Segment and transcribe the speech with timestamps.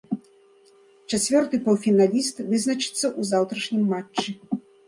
[1.17, 4.29] Чацвёрты паўфіналіст вызначыцца ў заўтрашнім матчы.